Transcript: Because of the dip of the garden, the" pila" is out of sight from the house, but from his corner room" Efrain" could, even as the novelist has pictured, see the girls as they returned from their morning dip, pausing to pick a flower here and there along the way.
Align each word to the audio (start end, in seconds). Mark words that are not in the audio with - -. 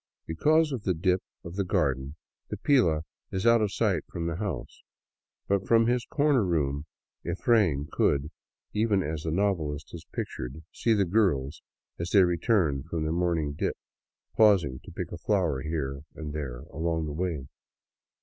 Because 0.25 0.71
of 0.71 0.81
the 0.81 0.95
dip 0.95 1.21
of 1.43 1.55
the 1.57 1.63
garden, 1.63 2.15
the" 2.49 2.57
pila" 2.67 3.01
is 3.31 3.45
out 3.45 3.61
of 3.61 3.71
sight 3.71 4.03
from 4.07 4.25
the 4.25 4.37
house, 4.37 4.81
but 5.47 5.67
from 5.67 5.85
his 5.85 6.07
corner 6.07 6.43
room" 6.43 6.87
Efrain" 7.23 7.87
could, 7.91 8.31
even 8.73 9.03
as 9.03 9.21
the 9.21 9.29
novelist 9.31 9.91
has 9.91 10.03
pictured, 10.11 10.63
see 10.71 10.93
the 10.95 11.05
girls 11.05 11.61
as 11.99 12.09
they 12.09 12.23
returned 12.23 12.85
from 12.87 13.03
their 13.03 13.11
morning 13.11 13.53
dip, 13.53 13.77
pausing 14.35 14.79
to 14.85 14.91
pick 14.91 15.11
a 15.11 15.19
flower 15.19 15.61
here 15.61 16.01
and 16.15 16.33
there 16.33 16.61
along 16.73 17.05
the 17.05 17.11
way. 17.13 17.45